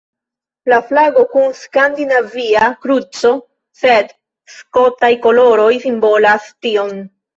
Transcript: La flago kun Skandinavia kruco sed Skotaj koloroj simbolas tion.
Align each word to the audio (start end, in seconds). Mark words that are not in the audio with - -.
La 0.71 0.77
flago 0.85 1.25
kun 1.33 1.51
Skandinavia 1.59 2.69
kruco 2.85 3.33
sed 3.83 4.11
Skotaj 4.55 5.11
koloroj 5.27 5.71
simbolas 5.85 6.49
tion. 6.67 6.97